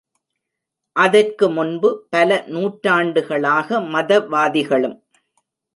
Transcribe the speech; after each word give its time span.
அதற்கு 0.95 1.49
முன்பு 1.49 1.89
பல 2.09 2.29
நூற்றாண்டுகளாக 2.47 3.79
மதவாதிகளும். 3.93 4.97